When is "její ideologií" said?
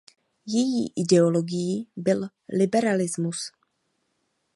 0.45-1.87